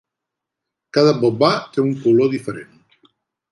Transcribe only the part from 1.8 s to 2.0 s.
un